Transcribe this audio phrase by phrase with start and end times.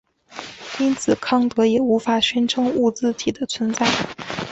[0.79, 3.85] 因此康德也无法宣称物自体的存在。